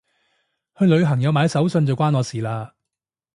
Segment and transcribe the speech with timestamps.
[0.79, 2.69] 去旅行有買手信就關我事嘞